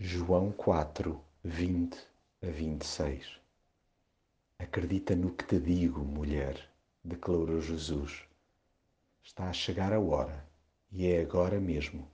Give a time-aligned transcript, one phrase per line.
[0.00, 1.98] João 4, 20
[2.40, 3.40] a 26
[4.56, 6.70] Acredita no que te digo, mulher,
[7.02, 8.22] declarou Jesus.
[9.24, 10.46] Está a chegar a hora,
[10.92, 12.08] e é agora mesmo,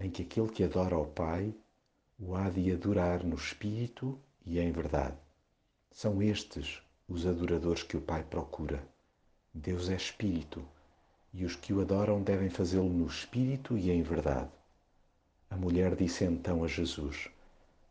[0.00, 1.54] em que aquele que adora ao Pai
[2.18, 5.16] o há de adorar no Espírito e em verdade.
[5.92, 8.84] São estes os adoradores que o Pai procura.
[9.54, 10.60] Deus é Espírito,
[11.32, 14.50] e os que o adoram devem fazê-lo no Espírito e em verdade.
[15.52, 17.28] A mulher disse então a Jesus: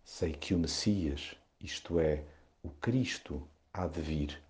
[0.04, 2.23] Sei que o Messias, isto é,
[2.63, 4.41] o Cristo, há de vir.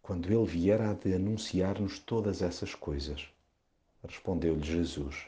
[0.00, 3.28] Quando ele vier, há de anunciar-nos todas essas coisas.
[4.04, 5.26] Respondeu-lhe Jesus: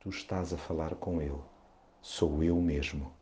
[0.00, 1.38] Tu estás a falar com ele.
[2.02, 3.14] Sou eu mesmo.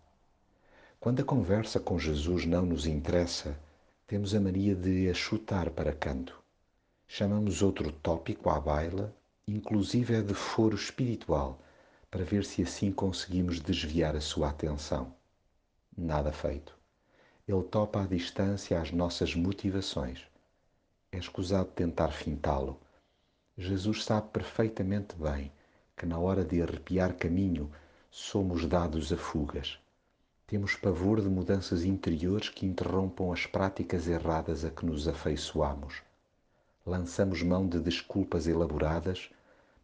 [0.99, 3.61] Quando a conversa com Jesus não nos interessa,
[4.07, 6.43] temos a mania de a chutar para canto.
[7.07, 9.15] Chamamos outro tópico à baila,
[9.47, 11.61] inclusive é de foro espiritual
[12.11, 15.15] para ver se assim conseguimos desviar a sua atenção.
[15.97, 16.77] Nada feito.
[17.47, 20.25] Ele topa à distância as nossas motivações.
[21.11, 22.79] É escusado tentar fintá-lo.
[23.57, 25.51] Jesus sabe perfeitamente bem
[25.97, 27.71] que na hora de arrepiar caminho
[28.11, 29.79] somos dados a fugas.
[30.47, 36.03] Temos pavor de mudanças interiores que interrompam as práticas erradas a que nos afeiçoamos.
[36.87, 39.31] Lançamos mão de desculpas elaboradas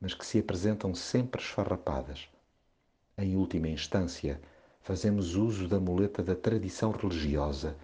[0.04, 2.28] mas que se apresentam sempre esfarrapadas.
[3.16, 4.38] Em última instância,
[4.82, 7.74] fazemos uso da muleta da tradição religiosa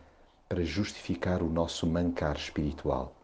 [0.47, 3.17] para justificar o nosso mancar espiritual.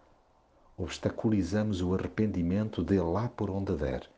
[0.78, 4.08] Obstaculizamos o arrependimento de lá por onde der.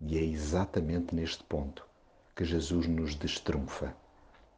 [0.00, 1.86] E é exatamente neste ponto
[2.34, 3.94] que Jesus nos destrunfa.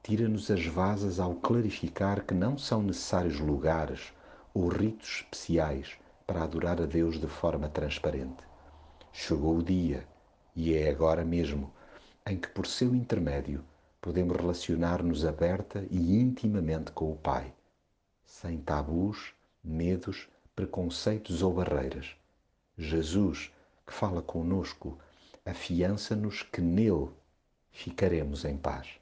[0.02, 4.14] Tira-nos as vasas ao clarificar que não são necessários lugares
[4.54, 8.50] ou ritos especiais para adorar a Deus de forma transparente.
[9.12, 10.06] Chegou o dia,
[10.56, 11.70] e é agora mesmo,
[12.26, 13.62] em que por seu intermédio
[14.00, 17.52] podemos relacionar-nos aberta e intimamente com o Pai,
[18.24, 22.16] sem tabus, medos, preconceitos ou barreiras.
[22.76, 23.52] Jesus,
[23.86, 24.98] que fala conosco,
[25.44, 27.10] afiança-nos que nele
[27.70, 29.01] ficaremos em paz.